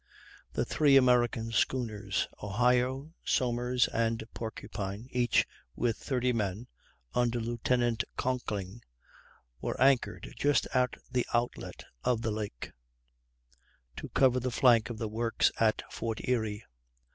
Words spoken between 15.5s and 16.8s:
at Fort Erie.